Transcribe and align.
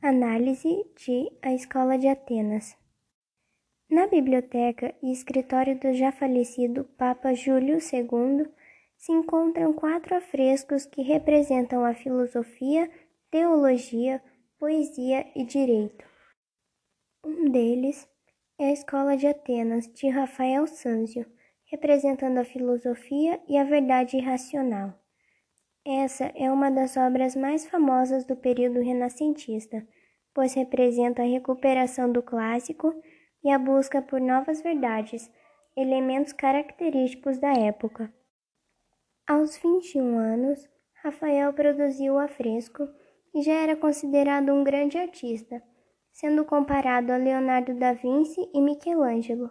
Análise 0.00 0.86
de 0.94 1.28
A 1.42 1.52
Escola 1.52 1.98
de 1.98 2.06
Atenas. 2.06 2.76
Na 3.90 4.06
biblioteca 4.06 4.94
e 5.02 5.10
escritório 5.10 5.76
do 5.76 5.92
já 5.92 6.12
falecido 6.12 6.84
Papa 6.96 7.34
Júlio 7.34 7.78
II 7.78 8.48
se 8.96 9.10
encontram 9.10 9.72
quatro 9.72 10.16
afrescos 10.16 10.86
que 10.86 11.02
representam 11.02 11.84
a 11.84 11.94
filosofia, 11.94 12.88
teologia, 13.28 14.22
poesia 14.56 15.26
e 15.34 15.44
direito. 15.44 16.06
Um 17.24 17.50
deles 17.50 18.08
é 18.56 18.66
a 18.66 18.72
Escola 18.72 19.16
de 19.16 19.26
Atenas, 19.26 19.92
de 19.92 20.08
Rafael 20.08 20.64
Sanzio, 20.68 21.26
representando 21.64 22.38
a 22.38 22.44
filosofia 22.44 23.42
e 23.48 23.58
a 23.58 23.64
verdade 23.64 24.16
irracional. 24.16 24.94
Essa 25.90 26.30
é 26.34 26.52
uma 26.52 26.70
das 26.70 26.98
obras 26.98 27.34
mais 27.34 27.66
famosas 27.66 28.26
do 28.26 28.36
período 28.36 28.78
renascentista, 28.78 29.82
pois 30.34 30.52
representa 30.52 31.22
a 31.22 31.24
recuperação 31.24 32.12
do 32.12 32.22
clássico 32.22 32.94
e 33.42 33.50
a 33.50 33.58
busca 33.58 34.02
por 34.02 34.20
novas 34.20 34.60
verdades, 34.60 35.32
elementos 35.74 36.34
característicos 36.34 37.38
da 37.38 37.54
época. 37.54 38.12
Aos 39.26 39.56
21 39.56 40.18
anos, 40.18 40.68
Rafael 41.02 41.54
produziu 41.54 42.16
o 42.16 42.18
afresco 42.18 42.86
e 43.34 43.40
já 43.40 43.54
era 43.54 43.74
considerado 43.74 44.52
um 44.52 44.62
grande 44.62 44.98
artista, 44.98 45.62
sendo 46.12 46.44
comparado 46.44 47.14
a 47.14 47.16
Leonardo 47.16 47.72
da 47.72 47.94
Vinci 47.94 48.46
e 48.52 48.60
Michelangelo. 48.60 49.48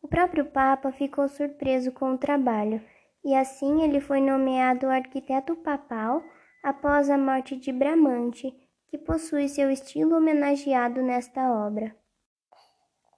O 0.00 0.06
próprio 0.06 0.46
Papa 0.46 0.92
ficou 0.92 1.26
surpreso 1.26 1.90
com 1.90 2.12
o 2.12 2.18
trabalho 2.18 2.80
e 3.24 3.34
assim 3.34 3.82
ele 3.82 4.00
foi 4.00 4.20
nomeado 4.20 4.88
arquiteto 4.88 5.56
papal 5.56 6.22
após 6.62 7.08
a 7.08 7.16
morte 7.16 7.56
de 7.56 7.72
Bramante, 7.72 8.54
que 8.88 8.98
possui 8.98 9.48
seu 9.48 9.70
estilo 9.70 10.16
homenageado 10.16 11.02
nesta 11.02 11.52
obra. 11.52 11.96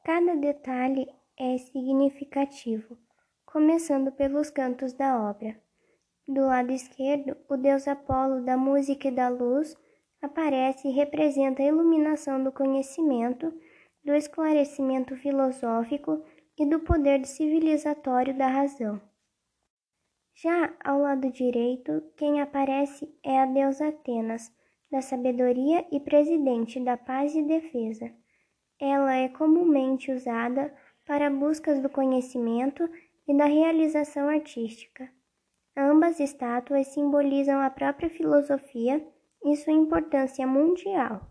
Cada 0.04 0.36
detalhe 0.36 1.06
é 1.38 1.58
significativo, 1.58 2.96
começando 3.44 4.12
pelos 4.12 4.50
cantos 4.50 4.92
da 4.92 5.20
obra. 5.28 5.60
Do 6.26 6.46
lado 6.46 6.72
esquerdo, 6.72 7.36
o 7.48 7.56
deus 7.56 7.86
Apolo 7.86 8.44
da 8.44 8.56
música 8.56 9.08
e 9.08 9.10
da 9.10 9.28
luz 9.28 9.76
aparece 10.22 10.88
e 10.88 10.92
representa 10.92 11.62
a 11.62 11.66
iluminação 11.66 12.42
do 12.42 12.50
conhecimento, 12.50 13.52
do 14.04 14.14
esclarecimento 14.14 15.16
filosófico 15.16 16.24
e 16.58 16.64
do 16.64 16.80
poder 16.80 17.24
civilizatório 17.26 18.36
da 18.36 18.48
razão. 18.48 19.00
Já 20.38 20.76
ao 20.84 21.00
lado 21.00 21.30
direito, 21.30 22.02
quem 22.14 22.42
aparece 22.42 23.10
é 23.24 23.40
a 23.40 23.46
deusa 23.46 23.88
Atenas, 23.88 24.52
da 24.90 25.00
sabedoria 25.00 25.86
e 25.90 25.98
presidente 25.98 26.78
da 26.78 26.94
paz 26.94 27.34
e 27.34 27.42
defesa. 27.42 28.12
Ela 28.78 29.16
é 29.16 29.30
comumente 29.30 30.12
usada 30.12 30.76
para 31.06 31.30
buscas 31.30 31.80
do 31.80 31.88
conhecimento 31.88 32.86
e 33.26 33.34
da 33.34 33.46
realização 33.46 34.28
artística. 34.28 35.10
Ambas 35.74 36.20
estátuas 36.20 36.88
simbolizam 36.88 37.58
a 37.58 37.70
própria 37.70 38.10
filosofia 38.10 39.02
e 39.42 39.56
sua 39.56 39.72
importância 39.72 40.46
mundial. 40.46 41.30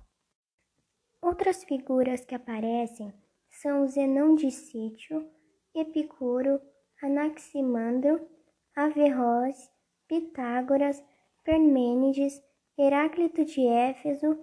Outras 1.21 1.63
figuras 1.63 2.25
que 2.25 2.33
aparecem 2.33 3.13
são 3.51 3.87
Zenão 3.87 4.33
de 4.33 4.49
Sítio, 4.49 5.29
Epicuro, 5.75 6.59
Anaximandro 7.03 8.33
Averroes, 8.75 9.71
Pitágoras, 10.07 11.01
Parmênides, 11.45 12.43
Heráclito 12.77 13.45
de 13.45 13.65
Éfeso, 13.65 14.37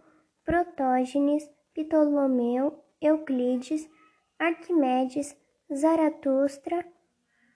Protógenes, 0.45 1.49
Ptolomeu, 1.75 2.83
Euclides, 3.01 3.89
Arquimedes, 4.39 5.37
Zaratustra, 5.73 6.87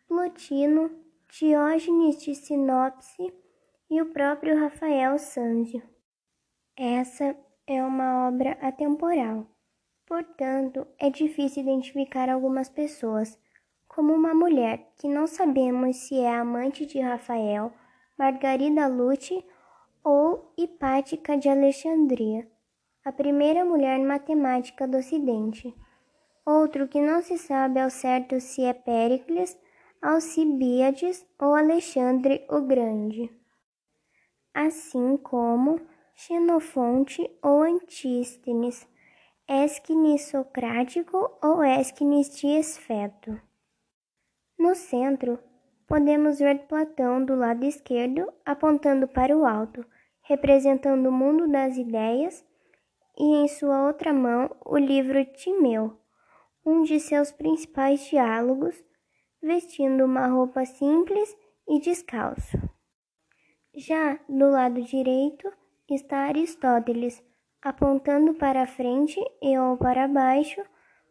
Plotino, 0.06 0.90
Diógenes 1.30 2.22
de 2.22 2.34
Sinopse 2.34 3.32
e 3.90 4.00
o 4.02 4.12
próprio 4.12 4.60
Rafael 4.60 5.18
Sanzio. 5.18 5.82
Essa 6.76 7.36
é 7.66 7.82
uma 7.82 8.28
obra 8.28 8.52
atemporal, 8.60 9.46
portanto, 10.06 10.86
é 10.98 11.08
difícil 11.08 11.62
identificar 11.62 12.28
algumas 12.28 12.68
pessoas 12.68 13.38
como 13.96 14.12
uma 14.12 14.34
mulher 14.34 14.92
que 14.98 15.08
não 15.08 15.26
sabemos 15.26 15.96
se 15.96 16.20
é 16.20 16.36
amante 16.36 16.84
de 16.84 17.00
Rafael, 17.00 17.72
Margarida 18.18 18.86
Lute 18.86 19.42
ou 20.04 20.52
Hipática 20.54 21.34
de 21.38 21.48
Alexandria, 21.48 22.46
a 23.02 23.10
primeira 23.10 23.64
mulher 23.64 23.98
matemática 24.00 24.86
do 24.86 24.98
Ocidente. 24.98 25.74
Outro 26.44 26.86
que 26.86 27.00
não 27.00 27.22
se 27.22 27.38
sabe 27.38 27.80
ao 27.80 27.88
certo 27.88 28.38
se 28.38 28.62
é 28.64 28.74
Péricles, 28.74 29.58
Alcibíades 30.02 31.26
ou 31.40 31.54
Alexandre 31.54 32.46
o 32.50 32.60
Grande. 32.60 33.30
Assim 34.52 35.16
como 35.16 35.80
Xenofonte 36.14 37.30
ou 37.42 37.62
Antístenes, 37.62 38.86
Esquines 39.48 40.26
Socrático 40.26 41.30
ou 41.42 41.64
Esquines 41.64 42.28
de 42.38 42.46
Esfeto. 42.48 43.45
No 44.66 44.74
centro, 44.74 45.38
podemos 45.86 46.40
ver 46.40 46.66
Platão 46.66 47.24
do 47.24 47.36
lado 47.36 47.64
esquerdo, 47.64 48.32
apontando 48.44 49.06
para 49.06 49.38
o 49.38 49.46
alto, 49.46 49.86
representando 50.22 51.06
o 51.06 51.12
mundo 51.12 51.46
das 51.46 51.76
ideias, 51.76 52.44
e 53.16 53.36
em 53.36 53.46
sua 53.46 53.86
outra 53.86 54.12
mão 54.12 54.50
o 54.64 54.76
livro 54.76 55.24
Timeu, 55.24 55.96
um 56.64 56.82
de 56.82 56.98
seus 56.98 57.30
principais 57.30 58.10
diálogos, 58.10 58.74
vestindo 59.40 60.04
uma 60.04 60.26
roupa 60.26 60.64
simples 60.64 61.32
e 61.68 61.78
descalço. 61.78 62.58
Já 63.72 64.18
do 64.28 64.50
lado 64.50 64.82
direito 64.82 65.48
está 65.88 66.24
Aristóteles, 66.24 67.22
apontando 67.62 68.34
para 68.34 68.62
a 68.62 68.66
frente 68.66 69.20
e 69.40 69.56
ou 69.56 69.76
para 69.76 70.08
baixo, 70.08 70.60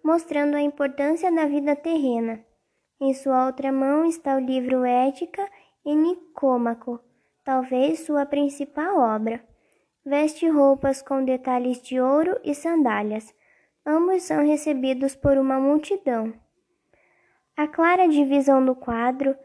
mostrando 0.03 0.57
a 0.57 0.61
importância 0.61 1.31
da 1.31 1.45
vida 1.45 1.73
terrena 1.73 2.43
em 3.00 3.13
sua 3.13 3.47
outra 3.47 3.72
mão 3.72 4.06
está 4.06 4.35
o 4.35 4.39
livro 4.39 4.85
Ética 4.85 5.50
e 5.85 5.94
Nicômaco, 5.94 7.00
talvez 7.44 8.00
sua 8.00 8.25
principal 8.25 8.97
obra. 8.97 9.44
Veste 10.06 10.47
roupas 10.47 11.01
com 11.01 11.25
detalhes 11.25 11.81
de 11.81 12.00
ouro 12.00 12.39
e 12.44 12.53
sandálias. 12.55 13.34
Ambos 13.85 14.23
são 14.23 14.45
recebidos 14.45 15.16
por 15.16 15.38
uma 15.38 15.59
multidão. 15.59 16.34
A 17.57 17.67
clara 17.67 18.07
divisão 18.07 18.63
do 18.66 18.75
quadro, 18.75 19.35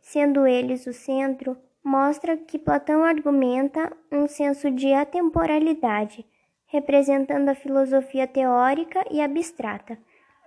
sendo 0.00 0.46
eles 0.46 0.86
o 0.86 0.92
centro, 0.92 1.56
mostra 1.82 2.36
que 2.36 2.58
Platão 2.58 3.02
argumenta 3.02 3.92
um 4.10 4.26
senso 4.26 4.70
de 4.70 4.92
atemporalidade, 4.92 6.26
representando 6.66 7.48
a 7.48 7.54
filosofia 7.54 8.26
teórica 8.26 9.04
e 9.10 9.20
abstrata, 9.20 9.98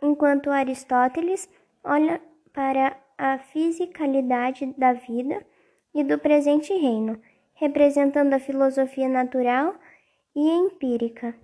enquanto 0.01 0.49
Aristóteles 0.49 1.49
olha 1.83 2.21
para 2.53 2.95
a 3.17 3.39
fisicalidade 3.39 4.73
da 4.77 4.93
vida 4.93 5.45
e 5.93 6.03
do 6.03 6.17
presente 6.17 6.73
reino, 6.73 7.19
representando 7.55 8.33
a 8.33 8.39
filosofia 8.39 9.09
natural 9.09 9.75
e 10.35 10.49
empírica. 10.49 11.35